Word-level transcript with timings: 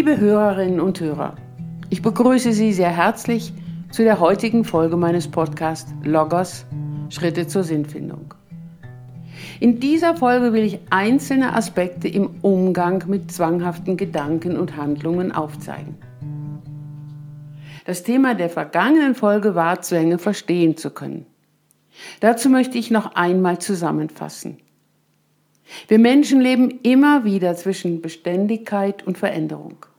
Liebe 0.00 0.18
Hörerinnen 0.18 0.80
und 0.80 0.98
Hörer, 0.98 1.36
ich 1.90 2.00
begrüße 2.00 2.54
Sie 2.54 2.72
sehr 2.72 2.88
herzlich 2.88 3.52
zu 3.90 4.02
der 4.02 4.18
heutigen 4.18 4.64
Folge 4.64 4.96
meines 4.96 5.28
Podcasts 5.28 5.92
Logos 6.02 6.64
Schritte 7.10 7.46
zur 7.46 7.64
Sinnfindung. 7.64 8.32
In 9.60 9.78
dieser 9.78 10.16
Folge 10.16 10.54
will 10.54 10.64
ich 10.64 10.78
einzelne 10.88 11.54
Aspekte 11.54 12.08
im 12.08 12.30
Umgang 12.40 13.04
mit 13.08 13.30
zwanghaften 13.30 13.98
Gedanken 13.98 14.56
und 14.56 14.74
Handlungen 14.78 15.32
aufzeigen. 15.32 15.96
Das 17.84 18.02
Thema 18.02 18.34
der 18.34 18.48
vergangenen 18.48 19.14
Folge 19.14 19.54
war, 19.54 19.82
Zwänge 19.82 20.16
verstehen 20.16 20.78
zu 20.78 20.88
können. 20.88 21.26
Dazu 22.20 22.48
möchte 22.48 22.78
ich 22.78 22.90
noch 22.90 23.16
einmal 23.16 23.58
zusammenfassen. 23.58 24.56
Wir 25.88 25.98
Menschen 25.98 26.40
leben 26.40 26.80
immer 26.82 27.24
wieder 27.24 27.54
zwischen 27.54 28.00
Beständigkeit 28.00 29.06
und 29.06 29.18
Veränderung. 29.18 29.89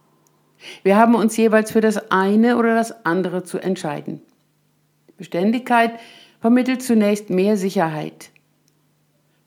Wir 0.83 0.97
haben 0.97 1.15
uns 1.15 1.35
jeweils 1.37 1.71
für 1.71 1.81
das 1.81 2.11
eine 2.11 2.57
oder 2.57 2.75
das 2.75 3.05
andere 3.05 3.43
zu 3.43 3.59
entscheiden. 3.59 4.21
Beständigkeit 5.17 5.99
vermittelt 6.39 6.81
zunächst 6.81 7.29
mehr 7.29 7.57
Sicherheit. 7.57 8.31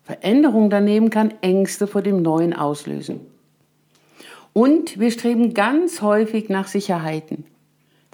Veränderung 0.05 0.71
daneben 0.71 1.11
kann 1.11 1.35
Ängste 1.41 1.87
vor 1.87 2.03
dem 2.03 2.23
Neuen 2.23 2.53
auslösen. 2.53 3.21
Und 4.53 5.01
wir 5.01 5.11
streben 5.11 5.55
ganz 5.55 6.03
häufig 6.03 6.49
nach 6.49 6.69
Sicherheiten, 6.69 7.45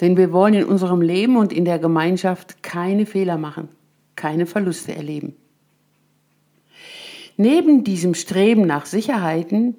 denn 0.00 0.16
wir 0.16 0.32
wollen 0.32 0.54
in 0.54 0.64
unserem 0.64 1.02
Leben 1.02 1.36
und 1.36 1.52
in 1.52 1.66
der 1.66 1.78
Gemeinschaft 1.78 2.62
keine 2.62 3.04
Fehler 3.04 3.36
machen, 3.36 3.68
keine 4.16 4.46
Verluste 4.46 4.94
erleben. 4.94 5.36
Neben 7.36 7.84
diesem 7.84 8.14
Streben 8.14 8.66
nach 8.66 8.86
Sicherheiten 8.86 9.74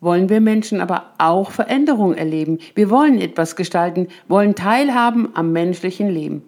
wollen 0.00 0.28
wir 0.28 0.40
Menschen 0.40 0.80
aber 0.80 1.12
auch 1.18 1.50
Veränderung 1.50 2.14
erleben. 2.14 2.58
Wir 2.74 2.90
wollen 2.90 3.20
etwas 3.20 3.56
gestalten, 3.56 4.08
wollen 4.28 4.54
teilhaben 4.54 5.30
am 5.34 5.52
menschlichen 5.52 6.10
Leben. 6.10 6.42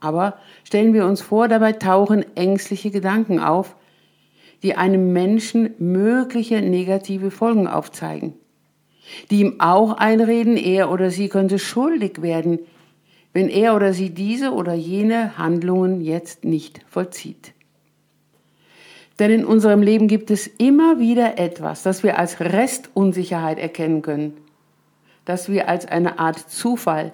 Aber 0.00 0.38
stellen 0.64 0.94
wir 0.94 1.06
uns 1.06 1.20
vor, 1.20 1.48
dabei 1.48 1.72
tauchen 1.72 2.24
ängstliche 2.36 2.90
Gedanken 2.90 3.38
auf, 3.38 3.76
die 4.62 4.74
einem 4.74 5.12
Menschen 5.12 5.74
mögliche 5.78 6.60
negative 6.60 7.30
Folgen 7.30 7.66
aufzeigen, 7.66 8.34
die 9.30 9.40
ihm 9.40 9.60
auch 9.60 9.92
einreden, 9.92 10.56
er 10.56 10.90
oder 10.90 11.10
sie 11.10 11.28
könnte 11.28 11.58
schuldig 11.58 12.22
werden, 12.22 12.60
wenn 13.32 13.48
er 13.48 13.74
oder 13.74 13.92
sie 13.92 14.10
diese 14.10 14.52
oder 14.52 14.74
jene 14.74 15.38
Handlungen 15.38 16.00
jetzt 16.00 16.44
nicht 16.44 16.80
vollzieht. 16.88 17.54
Denn 19.18 19.30
in 19.30 19.44
unserem 19.44 19.82
Leben 19.82 20.08
gibt 20.08 20.30
es 20.30 20.46
immer 20.46 20.98
wieder 20.98 21.38
etwas, 21.38 21.82
das 21.82 22.02
wir 22.02 22.18
als 22.18 22.40
Restunsicherheit 22.40 23.58
erkennen 23.58 24.02
können, 24.02 24.36
das 25.24 25.50
wir 25.50 25.68
als 25.68 25.86
eine 25.86 26.18
Art 26.18 26.38
Zufall, 26.38 27.12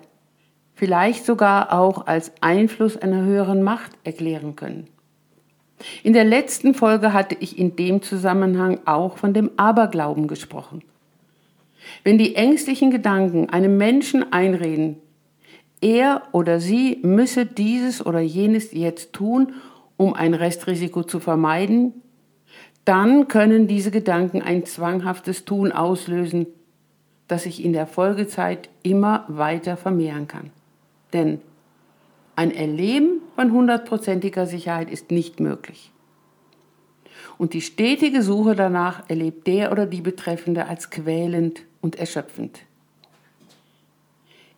vielleicht 0.74 1.27
sogar 1.27 1.72
auch 1.72 2.06
als 2.06 2.32
Einfluss 2.40 2.96
einer 2.96 3.24
höheren 3.24 3.62
Macht 3.62 3.92
erklären 4.05 4.55
können. 4.55 4.86
In 6.02 6.12
der 6.12 6.24
letzten 6.24 6.74
Folge 6.74 7.12
hatte 7.12 7.36
ich 7.38 7.58
in 7.58 7.77
dem 7.77 8.02
Zusammenhang 8.02 8.80
auch 8.84 9.18
von 9.18 9.33
dem 9.33 9.50
Aberglauben 9.56 10.27
gesprochen. 10.28 10.83
Wenn 12.05 12.18
die 12.18 12.34
ängstlichen 12.34 12.90
Gedanken 12.90 13.50
einem 13.50 13.77
Menschen 13.77 14.33
einreden, 14.33 14.96
er 15.80 16.22
oder 16.33 16.58
sie 16.58 16.98
müsse 17.02 17.46
dieses 17.46 18.05
oder 18.05 18.20
jenes 18.20 18.72
jetzt 18.72 19.12
tun, 19.12 19.52
um 19.98 20.14
ein 20.14 20.32
Restrisiko 20.32 21.02
zu 21.02 21.20
vermeiden, 21.20 21.92
dann 22.86 23.28
können 23.28 23.66
diese 23.66 23.91
Gedanken 23.91 24.40
ein 24.40 24.64
zwanghaftes 24.64 25.45
Tun 25.45 25.73
auslösen, 25.73 26.46
das 27.27 27.42
sich 27.42 27.62
in 27.62 27.74
der 27.74 27.86
Folgezeit 27.86 28.70
immer 28.83 29.27
weiter 29.28 29.77
vermehren 29.77 30.27
kann. 30.27 30.50
Denn 31.12 31.42
ein 32.36 32.50
Erleben 32.50 33.20
von 33.34 33.52
hundertprozentiger 33.52 34.46
Sicherheit 34.46 34.90
ist 34.90 35.11
nicht 35.11 35.40
möglich. 35.40 35.92
Und 37.36 37.52
die 37.52 37.61
stetige 37.61 38.23
Suche 38.23 38.55
danach 38.55 39.11
erlebt 39.11 39.46
der 39.46 39.70
oder 39.73 39.84
die 39.84 40.00
Betreffende 40.00 40.67
als 40.67 40.90
quälend 40.90 41.62
und 41.80 41.96
erschöpfend. 41.96 42.61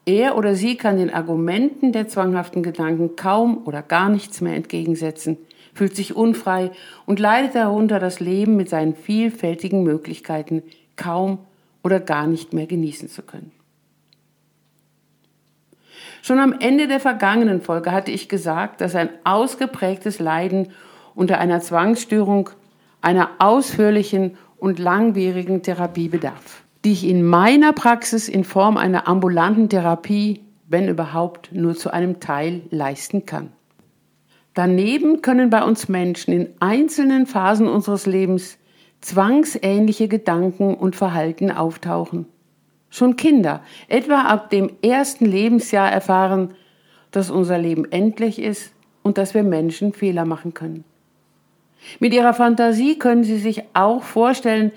Er 0.07 0.37
oder 0.37 0.55
sie 0.55 0.77
kann 0.77 0.97
den 0.97 1.13
Argumenten 1.13 1.93
der 1.93 2.09
zwanghaften 2.09 2.63
Gedanken 2.63 3.17
kaum 3.17 3.67
oder 3.67 3.83
gar 3.83 4.09
nichts 4.09 4.41
mehr 4.41 4.55
entgegensetzen, 4.57 5.37
fühlt 5.75 5.95
sich 5.95 6.17
unfrei 6.17 6.71
und 7.07 7.19
leidet 7.19 7.55
darunter, 7.55 7.99
das 7.99 8.19
Leben 8.19 8.57
mit 8.57 8.69
seinen 8.69 8.95
vielfältigen 8.95 9.83
Möglichkeiten 9.83 10.63
kaum 10.97 11.39
oder 11.83 12.01
gar 12.01 12.27
nicht 12.27 12.53
mehr 12.53 12.67
genießen 12.67 13.09
zu 13.09 13.23
können. 13.23 13.53
Schon 16.23 16.39
am 16.39 16.55
Ende 16.59 16.89
der 16.89 17.01
vergangenen 17.01 17.63
Folge 17.63 17.93
hatte 17.93 18.11
ich 18.11 18.29
gesagt, 18.29 18.81
dass 18.81 18.95
ein 18.95 19.09
ausgeprägtes 19.25 20.19
Leiden 20.19 20.73
unter 21.15 21.39
einer 21.39 21.61
Zwangsstörung 21.61 22.51
einer 23.01 23.31
ausführlichen 23.39 24.37
und 24.59 24.79
langwierigen 24.79 25.63
Therapie 25.63 26.09
bedarf 26.09 26.63
die 26.85 26.93
ich 26.93 27.07
in 27.07 27.23
meiner 27.23 27.73
Praxis 27.73 28.29
in 28.29 28.45
Form 28.45 28.77
einer 28.77 29.07
ambulanten 29.07 29.69
Therapie, 29.69 30.41
wenn 30.69 30.89
überhaupt, 30.89 31.53
nur 31.53 31.75
zu 31.75 31.93
einem 31.93 32.21
Teil 32.21 32.63
leisten 32.71 33.27
kann. 33.27 33.51
Daneben 34.55 35.23
können 35.23 35.51
bei 35.51 35.63
uns 35.63 35.89
Menschen 35.89 36.33
in 36.33 36.49
einzelnen 36.61 37.27
Phasen 37.27 37.69
unseres 37.69 38.07
Lebens 38.07 38.59
zwangsähnliche 39.01 40.09
Gedanken 40.09 40.75
und 40.75 40.97
Verhalten 40.97 41.51
auftauchen. 41.51 42.27
Schon 42.91 43.17
Kinder, 43.17 43.63
etwa 43.89 44.23
ab 44.23 44.51
dem 44.51 44.71
ersten 44.83 45.25
Lebensjahr, 45.25 45.91
erfahren, 45.91 46.55
dass 47.11 47.31
unser 47.31 47.59
Leben 47.59 47.91
endlich 47.91 48.41
ist 48.41 48.73
und 49.03 49.19
dass 49.19 49.35
wir 49.35 49.43
Menschen 49.43 49.93
Fehler 49.93 50.25
machen 50.25 50.55
können. 50.55 50.85
Mit 51.99 52.13
ihrer 52.13 52.35
Fantasie 52.35 52.99
können 52.99 53.25
sie 53.25 53.39
sich 53.39 53.63
auch 53.73 54.03
vorstellen, 54.03 54.73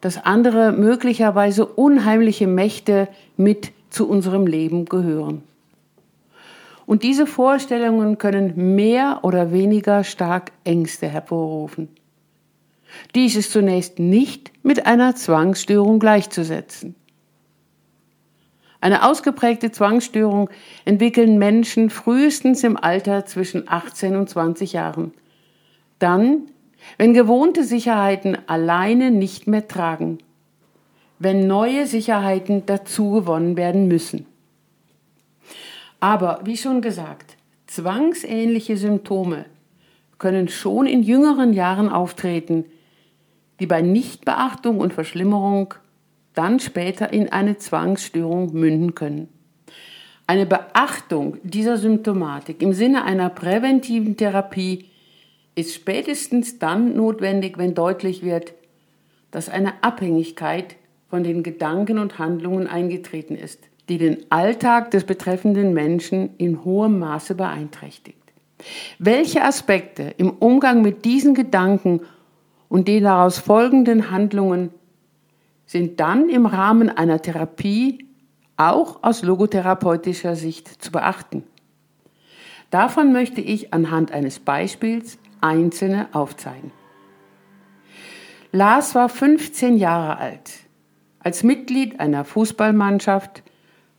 dass 0.00 0.24
andere 0.24 0.72
möglicherweise 0.72 1.66
unheimliche 1.66 2.46
Mächte 2.46 3.08
mit 3.36 3.72
zu 3.90 4.08
unserem 4.08 4.46
Leben 4.46 4.84
gehören. 4.84 5.42
Und 6.86 7.02
diese 7.02 7.26
Vorstellungen 7.26 8.16
können 8.16 8.76
mehr 8.76 9.20
oder 9.22 9.52
weniger 9.52 10.04
stark 10.04 10.52
Ängste 10.64 11.08
hervorrufen. 11.08 11.88
Dies 13.14 13.36
ist 13.36 13.52
zunächst 13.52 13.98
nicht 13.98 14.52
mit 14.62 14.86
einer 14.86 15.14
Zwangsstörung 15.14 15.98
gleichzusetzen. 15.98 16.94
Eine 18.80 19.04
ausgeprägte 19.04 19.72
Zwangsstörung 19.72 20.48
entwickeln 20.84 21.36
Menschen 21.38 21.90
frühestens 21.90 22.62
im 22.62 22.76
Alter 22.76 23.26
zwischen 23.26 23.68
18 23.68 24.16
und 24.16 24.30
20 24.30 24.72
Jahren. 24.72 25.12
Dann 25.98 26.42
wenn 26.96 27.14
gewohnte 27.14 27.64
Sicherheiten 27.64 28.36
alleine 28.46 29.10
nicht 29.10 29.46
mehr 29.46 29.68
tragen, 29.68 30.18
wenn 31.18 31.46
neue 31.46 31.86
Sicherheiten 31.86 32.64
dazu 32.66 33.12
gewonnen 33.12 33.56
werden 33.56 33.88
müssen. 33.88 34.26
Aber 36.00 36.40
wie 36.44 36.56
schon 36.56 36.80
gesagt, 36.80 37.36
zwangsähnliche 37.66 38.76
Symptome 38.76 39.46
können 40.18 40.48
schon 40.48 40.86
in 40.86 41.02
jüngeren 41.02 41.52
Jahren 41.52 41.88
auftreten, 41.88 42.64
die 43.60 43.66
bei 43.66 43.82
Nichtbeachtung 43.82 44.78
und 44.78 44.92
Verschlimmerung 44.92 45.74
dann 46.34 46.60
später 46.60 47.12
in 47.12 47.32
eine 47.32 47.58
Zwangsstörung 47.58 48.52
münden 48.52 48.94
können. 48.94 49.28
Eine 50.26 50.46
Beachtung 50.46 51.38
dieser 51.42 51.78
Symptomatik 51.78 52.62
im 52.62 52.72
Sinne 52.72 53.04
einer 53.04 53.30
präventiven 53.30 54.16
Therapie 54.16 54.87
ist 55.58 55.74
spätestens 55.74 56.60
dann 56.60 56.94
notwendig, 56.94 57.58
wenn 57.58 57.74
deutlich 57.74 58.22
wird, 58.22 58.54
dass 59.32 59.48
eine 59.48 59.82
Abhängigkeit 59.82 60.76
von 61.10 61.24
den 61.24 61.42
Gedanken 61.42 61.98
und 61.98 62.20
Handlungen 62.20 62.68
eingetreten 62.68 63.34
ist, 63.34 63.58
die 63.88 63.98
den 63.98 64.18
Alltag 64.30 64.92
des 64.92 65.02
betreffenden 65.02 65.74
Menschen 65.74 66.30
in 66.38 66.64
hohem 66.64 67.00
Maße 67.00 67.34
beeinträchtigt. 67.34 68.22
Welche 69.00 69.42
Aspekte 69.42 70.14
im 70.16 70.30
Umgang 70.30 70.80
mit 70.80 71.04
diesen 71.04 71.34
Gedanken 71.34 72.02
und 72.68 72.86
den 72.86 73.02
daraus 73.02 73.38
folgenden 73.38 74.12
Handlungen 74.12 74.70
sind 75.66 75.98
dann 75.98 76.28
im 76.28 76.46
Rahmen 76.46 76.88
einer 76.88 77.20
Therapie 77.20 78.06
auch 78.56 79.02
aus 79.02 79.22
logotherapeutischer 79.22 80.36
Sicht 80.36 80.82
zu 80.82 80.92
beachten. 80.92 81.42
Davon 82.70 83.12
möchte 83.12 83.40
ich 83.40 83.74
anhand 83.74 84.12
eines 84.12 84.38
Beispiels 84.38 85.18
einzelne 85.40 86.08
aufzeigen. 86.12 86.72
Lars 88.52 88.94
war 88.94 89.08
15 89.08 89.76
Jahre 89.76 90.18
alt. 90.18 90.50
Als 91.20 91.42
Mitglied 91.42 92.00
einer 92.00 92.24
Fußballmannschaft 92.24 93.42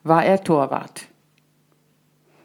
war 0.03 0.25
er 0.25 0.43
Torwart. 0.43 1.07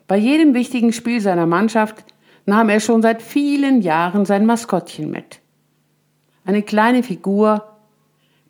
Bei 0.06 0.16
jedem 0.16 0.52
wichtigen 0.52 0.92
Spiel 0.92 1.20
seiner 1.20 1.46
Mannschaft 1.46 2.04
nahm 2.44 2.68
er 2.68 2.80
schon 2.80 3.00
seit 3.00 3.22
vielen 3.22 3.80
Jahren 3.80 4.26
sein 4.26 4.44
Maskottchen 4.44 5.10
mit. 5.10 5.40
Eine 6.44 6.62
kleine 6.62 7.02
Figur, 7.02 7.64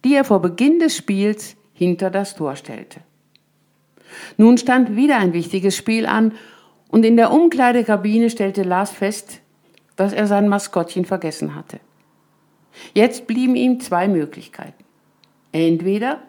die 0.05 0.14
er 0.14 0.25
vor 0.25 0.43
Beginn 0.43 0.81
des 0.81 0.96
Spiels 0.96 1.56
hinter 1.73 2.11
das 2.11 2.35
Tor 2.35 2.56
stellte. 2.56 3.00
Nun 4.37 4.58
stand 4.58 4.96
wieder 4.96 5.19
ein 5.19 5.32
wichtiges 5.32 5.76
Spiel 5.76 6.06
an 6.06 6.32
und 6.88 7.05
in 7.05 7.17
der 7.17 7.32
Umkleidekabine 7.32 8.31
stellte 8.31 8.62
Lars 8.62 8.91
fest, 8.91 9.41
dass 9.96 10.12
er 10.12 10.26
sein 10.26 10.49
Maskottchen 10.49 11.05
vergessen 11.05 11.55
hatte. 11.55 11.81
Jetzt 12.93 13.26
blieben 13.26 13.56
ihm 13.56 13.81
zwei 13.81 14.08
Möglichkeiten. 14.08 14.85
Entweder 15.52 16.20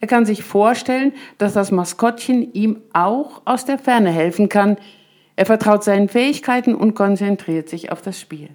er 0.00 0.08
kann 0.08 0.26
sich 0.26 0.44
vorstellen, 0.44 1.12
dass 1.38 1.54
das 1.54 1.70
Maskottchen 1.70 2.52
ihm 2.52 2.82
auch 2.92 3.42
aus 3.44 3.64
der 3.64 3.78
Ferne 3.78 4.10
helfen 4.10 4.48
kann. 4.48 4.76
Er 5.36 5.46
vertraut 5.46 5.84
seinen 5.84 6.08
Fähigkeiten 6.08 6.74
und 6.74 6.94
konzentriert 6.94 7.68
sich 7.68 7.92
auf 7.92 8.02
das 8.02 8.20
Spiel. 8.20 8.50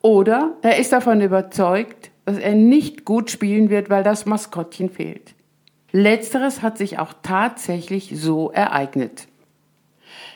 Oder 0.00 0.54
er 0.62 0.78
ist 0.78 0.92
davon 0.92 1.20
überzeugt, 1.20 2.10
dass 2.24 2.38
er 2.38 2.54
nicht 2.54 3.04
gut 3.04 3.30
spielen 3.30 3.70
wird, 3.70 3.90
weil 3.90 4.02
das 4.02 4.26
Maskottchen 4.26 4.90
fehlt. 4.90 5.34
Letzteres 5.92 6.62
hat 6.62 6.78
sich 6.78 6.98
auch 6.98 7.12
tatsächlich 7.22 8.12
so 8.14 8.50
ereignet. 8.50 9.28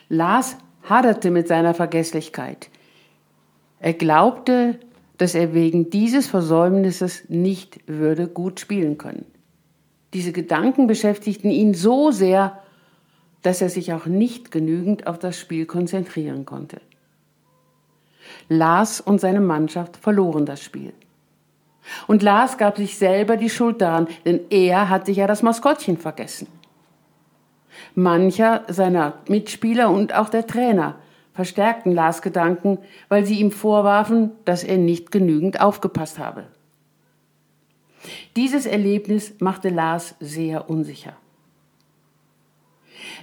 Lars 0.08 0.56
haderte 0.90 1.30
mit 1.30 1.48
seiner 1.48 1.72
Vergesslichkeit. 1.72 2.68
Er 3.78 3.94
glaubte, 3.94 4.78
dass 5.16 5.34
er 5.34 5.54
wegen 5.54 5.88
dieses 5.88 6.26
Versäumnisses 6.26 7.24
nicht 7.28 7.80
würde 7.86 8.28
gut 8.28 8.60
spielen 8.60 8.98
können. 8.98 9.24
Diese 10.12 10.32
Gedanken 10.32 10.86
beschäftigten 10.86 11.50
ihn 11.50 11.72
so 11.72 12.10
sehr, 12.10 12.60
dass 13.42 13.62
er 13.62 13.70
sich 13.70 13.92
auch 13.92 14.06
nicht 14.06 14.50
genügend 14.50 15.06
auf 15.06 15.18
das 15.18 15.38
Spiel 15.38 15.64
konzentrieren 15.64 16.44
konnte. 16.44 16.80
Lars 18.48 19.00
und 19.00 19.20
seine 19.20 19.40
Mannschaft 19.40 19.96
verloren 19.96 20.44
das 20.44 20.62
Spiel. 20.62 20.92
Und 22.06 22.22
Lars 22.22 22.58
gab 22.58 22.76
sich 22.76 22.98
selber 22.98 23.36
die 23.36 23.50
Schuld 23.50 23.80
daran, 23.80 24.08
denn 24.24 24.40
er 24.50 24.88
hatte 24.88 25.12
ja 25.12 25.26
das 25.26 25.42
Maskottchen 25.42 25.96
vergessen. 25.96 26.46
Mancher 27.94 28.64
seiner 28.68 29.14
Mitspieler 29.28 29.90
und 29.90 30.14
auch 30.14 30.28
der 30.28 30.46
Trainer 30.46 30.96
verstärkten 31.32 31.92
Lars 31.92 32.22
Gedanken, 32.22 32.78
weil 33.08 33.24
sie 33.24 33.40
ihm 33.40 33.50
vorwarfen, 33.50 34.32
dass 34.44 34.64
er 34.64 34.78
nicht 34.78 35.10
genügend 35.10 35.60
aufgepasst 35.60 36.18
habe. 36.18 36.44
Dieses 38.36 38.66
Erlebnis 38.66 39.34
machte 39.40 39.68
Lars 39.68 40.14
sehr 40.20 40.68
unsicher. 40.70 41.14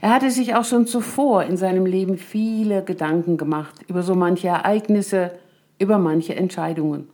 Er 0.02 0.12
hatte 0.12 0.32
sich 0.32 0.56
auch 0.56 0.66
schon 0.66 0.88
zuvor 0.88 1.44
in 1.44 1.58
seinem 1.58 1.86
Leben 1.86 2.18
viele 2.18 2.84
Gedanken 2.84 3.38
gemacht 3.38 3.76
über 3.88 4.04
so 4.04 4.16
manche 4.16 4.48
Ereignisse, 4.48 5.32
über 5.80 5.98
manche 5.98 6.36
Entscheidungen. 6.36 7.10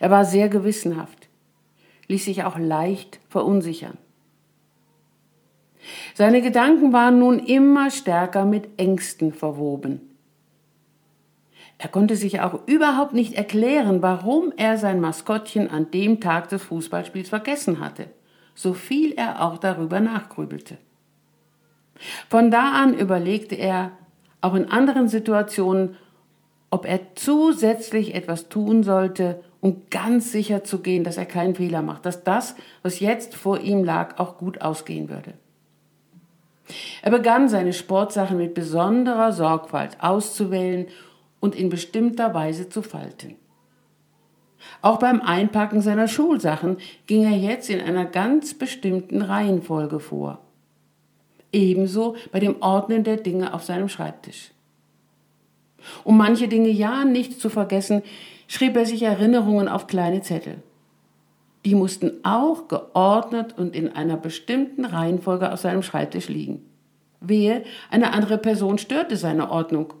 Er 0.00 0.10
war 0.10 0.24
sehr 0.24 0.48
gewissenhaft, 0.48 1.28
ließ 2.08 2.24
sich 2.24 2.44
auch 2.44 2.58
leicht 2.58 3.20
verunsichern. 3.28 3.96
Seine 6.14 6.42
Gedanken 6.42 6.92
waren 6.92 7.18
nun 7.18 7.38
immer 7.38 7.90
stärker 7.90 8.44
mit 8.44 8.68
Ängsten 8.78 9.32
verwoben. 9.32 10.00
Er 11.78 11.88
konnte 11.88 12.16
sich 12.16 12.40
auch 12.40 12.66
überhaupt 12.66 13.12
nicht 13.12 13.34
erklären, 13.34 14.02
warum 14.02 14.52
er 14.56 14.78
sein 14.78 15.00
Maskottchen 15.00 15.70
an 15.70 15.90
dem 15.92 16.20
Tag 16.20 16.48
des 16.48 16.62
Fußballspiels 16.64 17.28
vergessen 17.28 17.78
hatte, 17.78 18.08
so 18.54 18.74
viel 18.74 19.12
er 19.12 19.44
auch 19.44 19.58
darüber 19.58 20.00
nachgrübelte. 20.00 20.76
Von 22.28 22.50
da 22.50 22.72
an 22.72 22.94
überlegte 22.94 23.54
er, 23.54 23.92
auch 24.40 24.54
in 24.54 24.70
anderen 24.70 25.08
Situationen, 25.08 25.96
ob 26.70 26.84
er 26.84 27.14
zusätzlich 27.14 28.14
etwas 28.14 28.48
tun 28.48 28.82
sollte, 28.82 29.42
um 29.60 29.82
ganz 29.90 30.30
sicher 30.32 30.64
zu 30.64 30.80
gehen, 30.80 31.02
dass 31.02 31.16
er 31.16 31.26
keinen 31.26 31.54
Fehler 31.54 31.82
macht, 31.82 32.06
dass 32.06 32.24
das, 32.24 32.54
was 32.82 33.00
jetzt 33.00 33.34
vor 33.34 33.60
ihm 33.60 33.82
lag, 33.84 34.18
auch 34.18 34.38
gut 34.38 34.60
ausgehen 34.60 35.08
würde. 35.08 35.34
Er 37.02 37.10
begann 37.10 37.48
seine 37.48 37.72
Sportsachen 37.72 38.36
mit 38.36 38.54
besonderer 38.54 39.32
Sorgfalt 39.32 39.96
auszuwählen 40.00 40.86
und 41.40 41.54
in 41.54 41.68
bestimmter 41.68 42.34
Weise 42.34 42.68
zu 42.68 42.82
falten. 42.82 43.36
Auch 44.82 44.98
beim 44.98 45.20
Einpacken 45.20 45.80
seiner 45.80 46.08
Schulsachen 46.08 46.78
ging 47.06 47.24
er 47.24 47.36
jetzt 47.36 47.70
in 47.70 47.80
einer 47.80 48.04
ganz 48.04 48.54
bestimmten 48.54 49.22
Reihenfolge 49.22 50.00
vor. 50.00 50.40
Ebenso 51.52 52.16
bei 52.32 52.40
dem 52.40 52.60
Ordnen 52.60 53.04
der 53.04 53.16
Dinge 53.16 53.54
auf 53.54 53.64
seinem 53.64 53.88
Schreibtisch. 53.88 54.50
Um 56.04 56.16
manche 56.16 56.48
Dinge 56.48 56.68
ja 56.68 57.04
nicht 57.04 57.40
zu 57.40 57.48
vergessen, 57.48 58.02
schrieb 58.46 58.76
er 58.76 58.84
sich 58.84 59.02
Erinnerungen 59.02 59.68
auf 59.68 59.86
kleine 59.86 60.22
Zettel. 60.22 60.62
Die 61.64 61.74
mussten 61.74 62.24
auch 62.24 62.68
geordnet 62.68 63.56
und 63.58 63.74
in 63.74 63.92
einer 63.92 64.16
bestimmten 64.16 64.84
Reihenfolge 64.84 65.52
auf 65.52 65.60
seinem 65.60 65.82
Schreibtisch 65.82 66.28
liegen. 66.28 66.64
Wehe, 67.20 67.64
eine 67.90 68.12
andere 68.12 68.38
Person 68.38 68.78
störte 68.78 69.16
seine 69.16 69.50
Ordnung. 69.50 69.92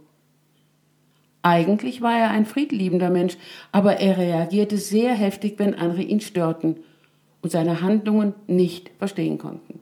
Eigentlich 1.42 2.00
war 2.00 2.16
er 2.16 2.30
ein 2.30 2.46
friedliebender 2.46 3.10
Mensch, 3.10 3.36
aber 3.72 3.98
er 3.98 4.18
reagierte 4.18 4.76
sehr 4.76 5.14
heftig, 5.14 5.58
wenn 5.58 5.74
andere 5.74 6.02
ihn 6.02 6.20
störten 6.20 6.76
und 7.42 7.50
seine 7.50 7.80
Handlungen 7.80 8.34
nicht 8.46 8.90
verstehen 8.98 9.38
konnten. 9.38 9.80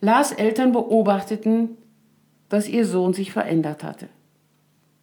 Lars 0.00 0.32
Eltern 0.32 0.72
beobachteten, 0.72 1.76
dass 2.48 2.68
ihr 2.68 2.84
Sohn 2.84 3.14
sich 3.14 3.32
verändert 3.32 3.84
hatte, 3.84 4.08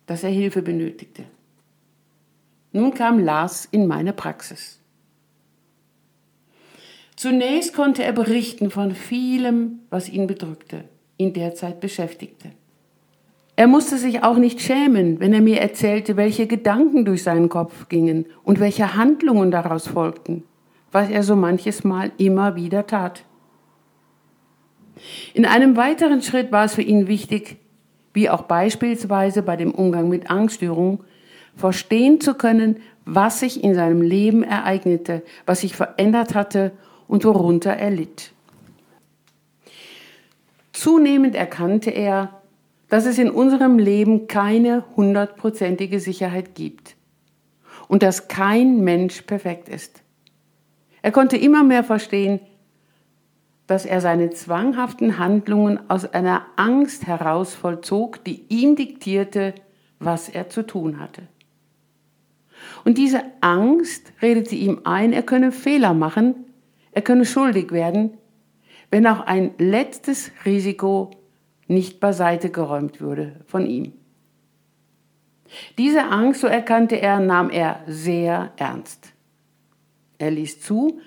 dass 0.05 0.23
er 0.23 0.29
Hilfe 0.29 0.61
benötigte. 0.61 1.23
Nun 2.71 2.93
kam 2.93 3.19
Lars 3.19 3.67
in 3.71 3.87
meine 3.87 4.13
Praxis. 4.13 4.79
Zunächst 7.15 7.73
konnte 7.73 8.03
er 8.03 8.13
berichten 8.13 8.69
von 8.71 8.93
vielem, 8.95 9.79
was 9.89 10.07
ihn 10.07 10.27
bedrückte, 10.27 10.85
ihn 11.17 11.33
derzeit 11.33 11.79
beschäftigte. 11.81 12.51
Er 13.55 13.67
musste 13.67 13.97
sich 13.97 14.23
auch 14.23 14.37
nicht 14.37 14.61
schämen, 14.61 15.19
wenn 15.19 15.33
er 15.33 15.41
mir 15.41 15.59
erzählte, 15.59 16.15
welche 16.15 16.47
Gedanken 16.47 17.03
durch 17.03 17.23
seinen 17.23 17.49
Kopf 17.49 17.89
gingen 17.89 18.25
und 18.43 18.61
welche 18.61 18.95
Handlungen 18.95 19.51
daraus 19.51 19.85
folgten, 19.85 20.45
was 20.93 21.09
er 21.09 21.23
so 21.23 21.35
manches 21.35 21.83
Mal 21.83 22.13
immer 22.17 22.55
wieder 22.55 22.87
tat. 22.87 23.25
In 25.33 25.45
einem 25.45 25.75
weiteren 25.75 26.21
Schritt 26.21 26.53
war 26.53 26.63
es 26.63 26.75
für 26.75 26.81
ihn 26.81 27.09
wichtig, 27.09 27.57
wie 28.13 28.29
auch 28.29 28.43
beispielsweise 28.43 29.41
bei 29.41 29.57
dem 29.57 29.71
Umgang 29.71 30.07
mit 30.07 30.29
Angststörungen, 30.31 30.99
verstehen 31.59 32.21
zu 32.21 32.33
können, 32.33 32.77
was 33.05 33.41
sich 33.41 33.63
in 33.63 33.75
seinem 33.75 34.01
Leben 34.01 34.43
ereignete, 34.43 35.23
was 35.45 35.61
sich 35.61 35.75
verändert 35.75 36.33
hatte 36.33 36.71
und 37.07 37.25
worunter 37.25 37.71
er 37.73 37.91
litt. 37.91 38.31
Zunehmend 40.71 41.35
erkannte 41.35 41.89
er, 41.89 42.41
dass 42.87 43.05
es 43.05 43.17
in 43.17 43.29
unserem 43.29 43.77
Leben 43.77 44.27
keine 44.27 44.85
hundertprozentige 44.95 45.99
Sicherheit 45.99 46.55
gibt 46.55 46.95
und 47.87 48.03
dass 48.03 48.27
kein 48.29 48.81
Mensch 48.83 49.23
perfekt 49.23 49.67
ist. 49.67 50.01
Er 51.01 51.11
konnte 51.11 51.37
immer 51.37 51.63
mehr 51.63 51.83
verstehen, 51.83 52.39
dass 53.67 53.85
er 53.85 54.01
seine 54.01 54.31
zwanghaften 54.31 55.19
Handlungen 55.19 55.89
aus 55.89 56.05
einer 56.05 56.45
Angst 56.55 57.05
heraus 57.05 57.53
vollzog, 57.53 58.23
die 58.23 58.45
ihm 58.49 58.75
diktierte, 58.75 59.53
was 59.99 60.29
er 60.29 60.49
zu 60.49 60.65
tun 60.65 60.99
hatte. 60.99 61.23
Und 62.85 62.97
diese 62.97 63.23
Angst 63.41 64.13
redete 64.21 64.55
ihm 64.55 64.81
ein, 64.83 65.13
er 65.13 65.23
könne 65.23 65.51
Fehler 65.51 65.93
machen, 65.93 66.35
er 66.91 67.01
könne 67.01 67.25
schuldig 67.25 67.71
werden, 67.71 68.17
wenn 68.91 69.05
auch 69.07 69.21
ein 69.21 69.51
letztes 69.57 70.31
Risiko 70.45 71.11
nicht 71.67 71.99
beiseite 71.99 72.49
geräumt 72.49 72.99
würde 72.99 73.41
von 73.45 73.65
ihm. 73.65 73.93
Diese 75.77 76.05
Angst, 76.05 76.41
so 76.41 76.47
erkannte 76.47 76.95
er, 76.95 77.19
nahm 77.19 77.49
er 77.49 77.81
sehr 77.87 78.51
ernst. 78.57 79.13
Er 80.17 80.31
ließ 80.31 80.61
zu, 80.61 80.99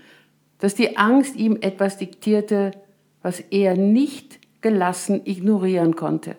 dass 0.58 0.74
die 0.74 0.96
Angst 0.96 1.36
ihm 1.36 1.58
etwas 1.60 1.98
diktierte, 1.98 2.72
was 3.20 3.40
er 3.40 3.76
nicht 3.76 4.40
gelassen 4.62 5.22
ignorieren 5.24 5.96
konnte, 5.96 6.36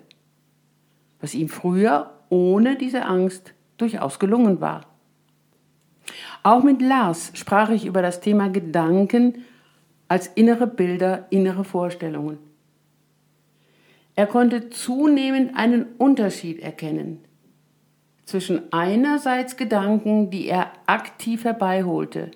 was 1.20 1.34
ihm 1.34 1.50
früher 1.50 2.12
ohne 2.30 2.78
diese 2.78 3.06
Angst 3.06 3.54
durchaus 3.78 4.20
gelungen 4.20 4.62
war. 4.62 4.93
Auch 6.44 6.64
mit 6.64 6.82
Lars 6.82 7.32
sprach 7.34 7.70
ich 7.70 7.86
über 7.86 8.02
das 8.02 8.20
Thema 8.20 8.50
Gedanken 8.50 9.46
als 10.08 10.28
innere 10.28 10.68
Bilder, 10.68 11.28
innere 11.30 11.64
Vorstellungen. 11.64 12.38
Er 14.16 14.28
konnte 14.28 14.70
zunehmend 14.70 15.56
einen 15.56 15.86
Unterschied 15.98 16.60
erkennen 16.60 17.24
zwischen 18.26 18.72
einerseits 18.72 19.58
Gedanken, 19.58 20.30
die 20.30 20.48
er 20.48 20.72
aktiv 20.86 21.44
herbeiholte, 21.44 22.32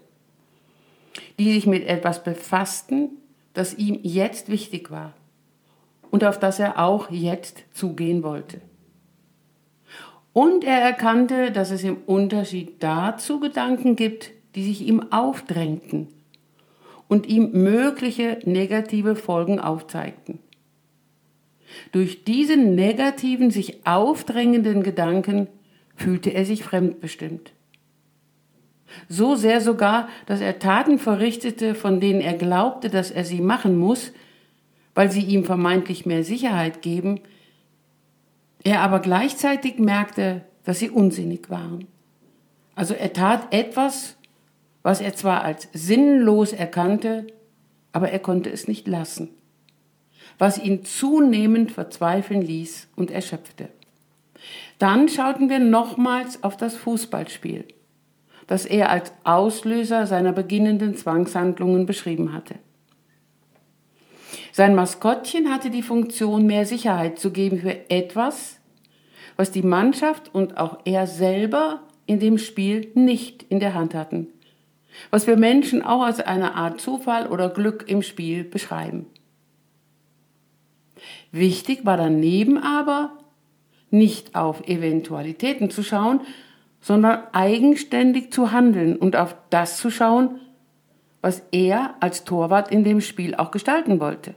die 1.39 1.53
sich 1.53 1.67
mit 1.67 1.85
etwas 1.87 2.23
befassten, 2.23 3.09
das 3.53 3.73
ihm 3.73 3.99
jetzt 4.03 4.49
wichtig 4.49 4.91
war 4.91 5.13
und 6.11 6.23
auf 6.23 6.39
das 6.39 6.59
er 6.59 6.79
auch 6.79 7.09
jetzt 7.09 7.63
zugehen 7.73 8.23
wollte. 8.23 8.61
Und 10.37 10.63
er 10.63 10.79
erkannte, 10.79 11.51
dass 11.51 11.71
es 11.71 11.83
im 11.83 11.97
Unterschied 12.05 12.83
dazu 12.83 13.39
Gedanken 13.39 13.95
gibt, 13.95 14.29
die 14.53 14.65
sich 14.65 14.87
ihm 14.87 15.11
aufdrängten 15.11 16.09
und 17.07 17.25
ihm 17.25 17.53
mögliche 17.53 18.37
negative 18.45 19.15
Folgen 19.15 19.59
aufzeigten. 19.59 20.37
Durch 21.91 22.23
diese 22.23 22.55
negativen, 22.55 23.49
sich 23.49 23.87
aufdrängenden 23.87 24.83
Gedanken 24.83 25.47
fühlte 25.95 26.29
er 26.29 26.45
sich 26.45 26.63
fremdbestimmt. 26.63 27.53
So 29.09 29.33
sehr 29.33 29.59
sogar, 29.59 30.07
dass 30.27 30.39
er 30.39 30.59
Taten 30.59 30.99
verrichtete, 30.99 31.73
von 31.73 31.99
denen 31.99 32.21
er 32.21 32.35
glaubte, 32.35 32.91
dass 32.91 33.09
er 33.09 33.25
sie 33.25 33.41
machen 33.41 33.75
muss, 33.75 34.11
weil 34.93 35.11
sie 35.11 35.23
ihm 35.23 35.45
vermeintlich 35.45 36.05
mehr 36.05 36.23
Sicherheit 36.23 36.83
geben, 36.83 37.21
er 38.67 38.81
aber 38.81 38.99
gleichzeitig 38.99 39.79
merkte, 39.79 40.41
dass 40.65 40.79
sie 40.79 40.89
unsinnig 40.89 41.49
waren. 41.49 41.87
Also 42.75 42.93
er 42.93 43.13
tat 43.13 43.53
etwas, 43.53 44.17
was 44.83 44.99
er 44.99 45.15
zwar 45.15 45.43
als 45.43 45.69
sinnlos 45.71 46.51
erkannte, 46.51 47.27
aber 47.93 48.09
er 48.09 48.19
konnte 48.19 48.49
es 48.49 48.67
nicht 48.67 48.85
lassen, 48.85 49.29
was 50.37 50.57
ihn 50.57 50.83
zunehmend 50.83 51.71
verzweifeln 51.71 52.41
ließ 52.41 52.89
und 52.97 53.09
erschöpfte. 53.09 53.69
Dann 54.79 55.07
schauten 55.07 55.49
wir 55.49 55.59
nochmals 55.59 56.43
auf 56.43 56.57
das 56.57 56.75
Fußballspiel, 56.75 57.63
das 58.47 58.65
er 58.65 58.89
als 58.89 59.13
Auslöser 59.23 60.05
seiner 60.07 60.33
beginnenden 60.33 60.97
Zwangshandlungen 60.97 61.85
beschrieben 61.85 62.33
hatte. 62.33 62.55
Sein 64.51 64.75
Maskottchen 64.75 65.53
hatte 65.53 65.69
die 65.69 65.83
Funktion, 65.83 66.45
mehr 66.45 66.65
Sicherheit 66.65 67.17
zu 67.17 67.31
geben 67.31 67.61
für 67.61 67.89
etwas, 67.89 68.56
was 69.37 69.51
die 69.51 69.61
Mannschaft 69.61 70.33
und 70.33 70.57
auch 70.57 70.79
er 70.83 71.07
selber 71.07 71.81
in 72.05 72.19
dem 72.19 72.37
Spiel 72.37 72.91
nicht 72.95 73.43
in 73.43 73.59
der 73.59 73.73
Hand 73.73 73.93
hatten, 73.93 74.27
was 75.11 75.27
wir 75.27 75.37
Menschen 75.37 75.83
auch 75.83 76.01
als 76.01 76.19
eine 76.19 76.55
Art 76.55 76.81
Zufall 76.81 77.27
oder 77.27 77.49
Glück 77.49 77.85
im 77.87 78.01
Spiel 78.01 78.43
beschreiben. 78.43 79.05
Wichtig 81.31 81.85
war 81.85 81.97
daneben 81.97 82.57
aber, 82.57 83.11
nicht 83.89 84.35
auf 84.35 84.67
Eventualitäten 84.67 85.69
zu 85.69 85.83
schauen, 85.83 86.21
sondern 86.81 87.21
eigenständig 87.31 88.31
zu 88.31 88.51
handeln 88.51 88.95
und 88.95 89.15
auf 89.15 89.35
das 89.49 89.77
zu 89.77 89.89
schauen, 89.89 90.39
was 91.21 91.43
er 91.51 91.95
als 91.99 92.23
Torwart 92.23 92.71
in 92.71 92.83
dem 92.83 93.01
Spiel 93.01 93.35
auch 93.35 93.51
gestalten 93.51 93.99
wollte. 93.99 94.35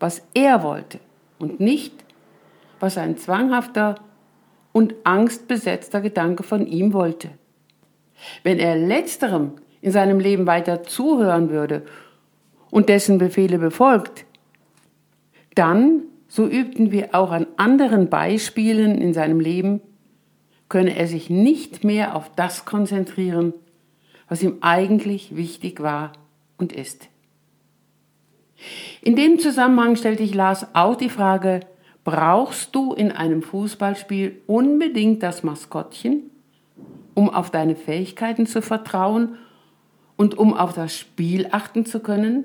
Was 0.00 0.22
er 0.34 0.62
wollte 0.62 1.00
und 1.38 1.60
nicht, 1.60 1.92
was 2.80 2.98
ein 2.98 3.16
zwanghafter 3.16 3.96
und 4.72 4.94
angstbesetzter 5.04 6.00
Gedanke 6.00 6.42
von 6.42 6.66
ihm 6.66 6.92
wollte. 6.92 7.30
Wenn 8.42 8.58
er 8.58 8.76
letzterem 8.76 9.52
in 9.80 9.92
seinem 9.92 10.20
Leben 10.20 10.46
weiter 10.46 10.82
zuhören 10.82 11.50
würde 11.50 11.82
und 12.70 12.88
dessen 12.88 13.18
Befehle 13.18 13.58
befolgt, 13.58 14.24
dann 15.54 16.02
so 16.28 16.46
übten 16.46 16.92
wir 16.92 17.14
auch 17.14 17.30
an 17.30 17.46
anderen 17.56 18.10
Beispielen 18.10 19.00
in 19.00 19.14
seinem 19.14 19.40
Leben, 19.40 19.80
könne 20.68 20.96
er 20.96 21.06
sich 21.06 21.30
nicht 21.30 21.84
mehr 21.84 22.14
auf 22.14 22.30
das 22.36 22.66
konzentrieren, 22.66 23.54
was 24.28 24.42
ihm 24.42 24.58
eigentlich 24.60 25.36
wichtig 25.36 25.80
war 25.80 26.12
und 26.58 26.72
ist. 26.72 27.08
In 29.00 29.16
dem 29.16 29.38
Zusammenhang 29.38 29.96
stellte 29.96 30.22
ich 30.22 30.34
Lars 30.34 30.66
auch 30.74 30.96
die 30.96 31.08
Frage, 31.08 31.60
brauchst 32.08 32.74
du 32.74 32.94
in 32.94 33.12
einem 33.12 33.42
Fußballspiel 33.42 34.40
unbedingt 34.46 35.22
das 35.22 35.42
Maskottchen, 35.42 36.30
um 37.12 37.28
auf 37.28 37.50
deine 37.50 37.76
Fähigkeiten 37.76 38.46
zu 38.46 38.62
vertrauen 38.62 39.36
und 40.16 40.38
um 40.38 40.54
auf 40.54 40.72
das 40.72 40.96
Spiel 40.96 41.48
achten 41.50 41.84
zu 41.84 42.00
können? 42.00 42.44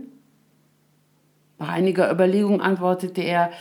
Nach 1.59 1.69
einiger 1.69 2.11
Überlegung 2.11 2.59
antwortete 2.59 3.21
er, 3.21 3.51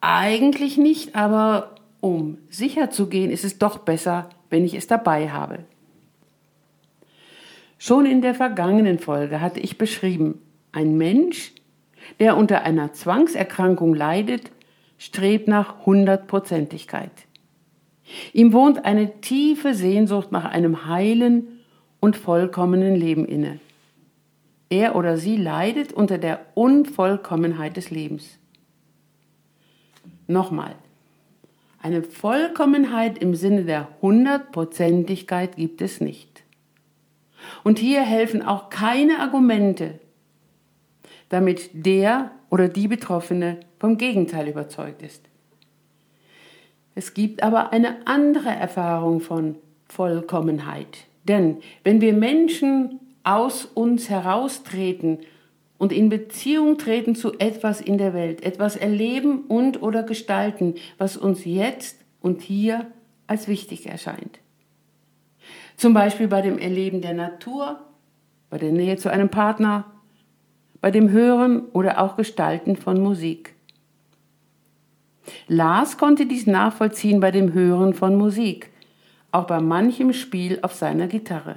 eigentlich 0.00 0.78
nicht, 0.78 1.16
aber 1.16 1.74
um 2.00 2.38
sicher 2.48 2.90
zu 2.90 3.08
gehen, 3.08 3.32
ist 3.32 3.44
es 3.44 3.58
doch 3.58 3.78
besser, 3.78 4.28
wenn 4.48 4.64
ich 4.64 4.74
es 4.74 4.86
dabei 4.86 5.30
habe. 5.30 5.64
Schon 7.78 8.06
in 8.06 8.22
der 8.22 8.36
vergangenen 8.36 9.00
Folge 9.00 9.40
hatte 9.40 9.58
ich 9.58 9.76
beschrieben, 9.76 10.40
ein 10.70 10.96
Mensch, 10.96 11.50
der 12.20 12.36
unter 12.36 12.62
einer 12.62 12.92
Zwangserkrankung 12.92 13.92
leidet, 13.92 14.52
strebt 14.98 15.48
nach 15.48 15.86
Hundertprozentigkeit. 15.86 17.10
Ihm 18.32 18.52
wohnt 18.52 18.84
eine 18.84 19.20
tiefe 19.20 19.74
Sehnsucht 19.74 20.32
nach 20.32 20.44
einem 20.44 20.86
heilen 20.86 21.60
und 22.00 22.16
vollkommenen 22.16 22.94
Leben 22.94 23.24
inne. 23.24 23.58
Er 24.68 24.96
oder 24.96 25.16
sie 25.16 25.36
leidet 25.36 25.92
unter 25.92 26.18
der 26.18 26.40
Unvollkommenheit 26.54 27.76
des 27.76 27.90
Lebens. 27.90 28.38
Nochmal, 30.26 30.74
eine 31.80 32.02
Vollkommenheit 32.02 33.18
im 33.18 33.34
Sinne 33.36 33.64
der 33.64 33.88
Hundertprozentigkeit 34.02 35.56
gibt 35.56 35.80
es 35.80 36.00
nicht. 36.00 36.42
Und 37.62 37.78
hier 37.78 38.02
helfen 38.02 38.42
auch 38.42 38.70
keine 38.70 39.20
Argumente, 39.20 40.00
damit 41.28 41.70
der 41.72 42.32
oder 42.50 42.68
die 42.68 42.88
Betroffene 42.88 43.60
vom 43.78 43.98
Gegenteil 43.98 44.48
überzeugt 44.48 45.02
ist. 45.02 45.22
Es 46.94 47.12
gibt 47.14 47.42
aber 47.42 47.72
eine 47.72 48.06
andere 48.06 48.48
Erfahrung 48.48 49.20
von 49.20 49.56
Vollkommenheit. 49.86 51.06
Denn 51.24 51.58
wenn 51.84 52.00
wir 52.00 52.12
Menschen 52.12 53.00
aus 53.22 53.64
uns 53.64 54.08
heraustreten 54.08 55.18
und 55.78 55.92
in 55.92 56.08
Beziehung 56.08 56.78
treten 56.78 57.14
zu 57.14 57.38
etwas 57.38 57.80
in 57.80 57.98
der 57.98 58.14
Welt, 58.14 58.42
etwas 58.42 58.76
erleben 58.76 59.42
und 59.42 59.82
oder 59.82 60.04
gestalten, 60.04 60.74
was 60.96 61.16
uns 61.16 61.44
jetzt 61.44 61.98
und 62.20 62.40
hier 62.40 62.86
als 63.26 63.48
wichtig 63.48 63.86
erscheint. 63.86 64.38
Zum 65.76 65.92
Beispiel 65.92 66.28
bei 66.28 66.40
dem 66.40 66.58
Erleben 66.58 67.02
der 67.02 67.12
Natur, 67.12 67.80
bei 68.48 68.58
der 68.58 68.72
Nähe 68.72 68.96
zu 68.96 69.10
einem 69.10 69.28
Partner, 69.28 69.84
bei 70.80 70.90
dem 70.90 71.10
Hören 71.10 71.66
oder 71.72 72.00
auch 72.00 72.16
Gestalten 72.16 72.76
von 72.76 73.02
Musik. 73.02 73.55
Lars 75.48 75.98
konnte 75.98 76.26
dies 76.26 76.46
nachvollziehen 76.46 77.20
bei 77.20 77.30
dem 77.30 77.52
Hören 77.52 77.94
von 77.94 78.16
Musik, 78.16 78.70
auch 79.32 79.46
bei 79.46 79.60
manchem 79.60 80.12
Spiel 80.12 80.58
auf 80.62 80.74
seiner 80.74 81.08
Gitarre. 81.08 81.56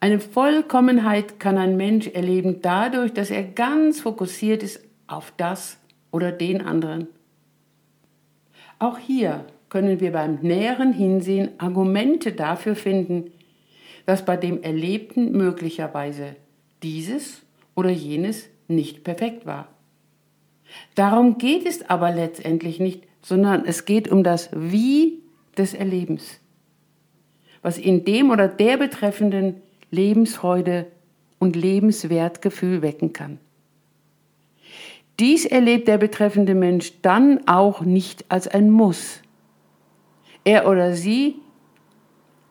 Eine 0.00 0.20
Vollkommenheit 0.20 1.40
kann 1.40 1.56
ein 1.56 1.76
Mensch 1.76 2.08
erleben 2.08 2.60
dadurch, 2.60 3.12
dass 3.12 3.30
er 3.30 3.42
ganz 3.42 4.00
fokussiert 4.00 4.62
ist 4.62 4.84
auf 5.06 5.32
das 5.36 5.78
oder 6.10 6.32
den 6.32 6.60
anderen. 6.60 7.08
Auch 8.78 8.98
hier 8.98 9.46
können 9.68 10.00
wir 10.00 10.12
beim 10.12 10.36
näheren 10.42 10.92
Hinsehen 10.92 11.50
Argumente 11.58 12.32
dafür 12.32 12.76
finden, 12.76 13.32
dass 14.04 14.24
bei 14.24 14.36
dem 14.36 14.62
Erlebten 14.62 15.32
möglicherweise 15.32 16.36
dieses 16.82 17.42
oder 17.74 17.90
jenes 17.90 18.48
nicht 18.68 19.02
perfekt 19.02 19.46
war. 19.46 19.68
Darum 20.94 21.38
geht 21.38 21.66
es 21.66 21.88
aber 21.88 22.10
letztendlich 22.10 22.80
nicht, 22.80 23.04
sondern 23.22 23.64
es 23.64 23.84
geht 23.84 24.08
um 24.08 24.22
das 24.22 24.50
Wie 24.52 25.20
des 25.56 25.74
Erlebens, 25.74 26.40
was 27.62 27.78
in 27.78 28.04
dem 28.04 28.30
oder 28.30 28.48
der 28.48 28.76
Betreffenden 28.76 29.62
Lebensfreude 29.90 30.86
und 31.38 31.56
Lebenswertgefühl 31.56 32.82
wecken 32.82 33.12
kann. 33.12 33.38
Dies 35.18 35.46
erlebt 35.46 35.88
der 35.88 35.98
betreffende 35.98 36.54
Mensch 36.54 36.92
dann 37.00 37.46
auch 37.48 37.80
nicht 37.80 38.26
als 38.28 38.48
ein 38.48 38.70
Muss. 38.70 39.22
Er 40.44 40.68
oder 40.68 40.94
sie 40.94 41.36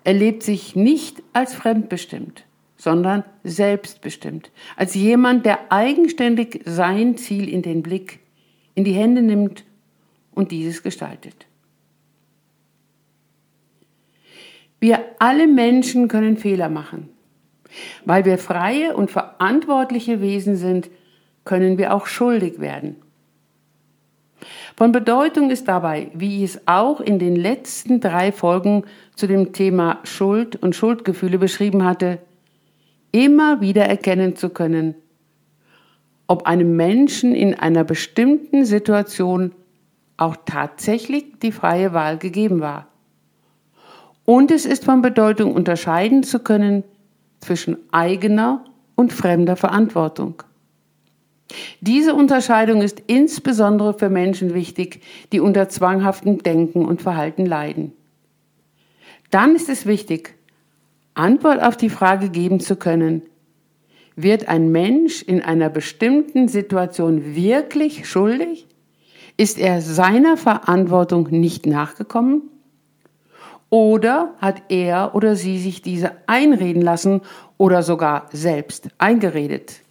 erlebt 0.03 0.43
sich 0.43 0.75
nicht 0.75 1.21
als 1.33 1.53
fremdbestimmt, 1.53 2.44
sondern 2.77 3.23
selbstbestimmt, 3.43 4.51
als 4.75 4.95
jemand, 4.95 5.45
der 5.45 5.71
eigenständig 5.71 6.61
sein 6.65 7.17
Ziel 7.17 7.49
in 7.49 7.61
den 7.61 7.81
Blick, 7.81 8.19
in 8.73 8.83
die 8.83 8.93
Hände 8.93 9.21
nimmt 9.21 9.63
und 10.33 10.51
dieses 10.51 10.83
gestaltet. 10.83 11.47
Wir 14.79 14.99
alle 15.19 15.47
Menschen 15.47 16.07
können 16.07 16.37
Fehler 16.37 16.69
machen. 16.69 17.09
Weil 18.05 18.25
wir 18.25 18.37
freie 18.37 18.95
und 18.95 19.11
verantwortliche 19.11 20.21
Wesen 20.21 20.55
sind, 20.55 20.89
können 21.43 21.77
wir 21.77 21.93
auch 21.93 22.07
schuldig 22.07 22.59
werden. 22.59 22.97
Von 24.77 24.91
Bedeutung 24.91 25.49
ist 25.49 25.67
dabei, 25.67 26.11
wie 26.13 26.43
ich 26.43 26.55
es 26.55 26.67
auch 26.67 26.99
in 26.99 27.17
den 27.19 27.35
letzten 27.35 28.01
drei 28.01 28.31
Folgen 28.31 28.83
zu 29.15 29.27
dem 29.27 29.53
Thema 29.53 29.99
Schuld 30.03 30.55
und 30.57 30.75
Schuldgefühle 30.75 31.37
beschrieben 31.37 31.83
hatte, 31.83 32.19
immer 33.15 33.61
wieder 33.61 33.85
erkennen 33.85 34.35
zu 34.35 34.49
können, 34.49 34.93
ob 36.27 36.47
einem 36.47 36.75
Menschen 36.75 37.33
in 37.33 37.53
einer 37.53 37.85
bestimmten 37.85 38.65
Situation 38.65 39.53
auch 40.17 40.35
tatsächlich 40.45 41.39
die 41.41 41.53
freie 41.53 41.93
Wahl 41.93 42.17
gegeben 42.17 42.59
war. 42.59 42.87
Und 44.25 44.51
es 44.51 44.65
ist 44.65 44.83
von 44.83 45.01
Bedeutung 45.01 45.53
unterscheiden 45.53 46.23
zu 46.23 46.39
können 46.39 46.83
zwischen 47.39 47.77
eigener 47.93 48.65
und 48.95 49.13
fremder 49.13 49.55
Verantwortung. 49.55 50.43
Diese 51.79 52.15
Unterscheidung 52.15 52.81
ist 52.81 53.01
insbesondere 53.07 53.93
für 53.93 54.09
Menschen 54.09 54.53
wichtig, 54.53 55.01
die 55.31 55.39
unter 55.39 55.69
zwanghaftem 55.69 56.43
Denken 56.43 56.83
und 56.83 57.01
Verhalten 57.01 57.45
leiden. 57.45 57.93
Dann 59.31 59.55
ist 59.55 59.69
es 59.69 59.85
wichtig, 59.85 60.35
Antwort 61.15 61.63
auf 61.63 61.77
die 61.77 61.89
Frage 61.89 62.29
geben 62.29 62.59
zu 62.59 62.75
können, 62.75 63.23
wird 64.15 64.47
ein 64.47 64.71
Mensch 64.71 65.21
in 65.21 65.41
einer 65.41 65.69
bestimmten 65.69 66.47
Situation 66.47 67.35
wirklich 67.35 68.07
schuldig? 68.07 68.67
Ist 69.37 69.57
er 69.57 69.81
seiner 69.81 70.37
Verantwortung 70.37 71.27
nicht 71.31 71.65
nachgekommen? 71.65 72.43
Oder 73.69 74.33
hat 74.39 74.61
er 74.69 75.15
oder 75.15 75.35
sie 75.35 75.57
sich 75.57 75.81
diese 75.81 76.11
einreden 76.27 76.81
lassen 76.81 77.21
oder 77.57 77.83
sogar 77.83 78.29
selbst 78.31 78.89
eingeredet? 78.97 79.81